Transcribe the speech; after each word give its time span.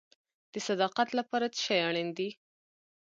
د 0.53 0.55
صداقت 0.67 1.09
لپاره 1.19 1.45
څه 1.55 1.59
شی 1.65 1.77
اړین 1.87 2.09
دی؟ 2.17 2.29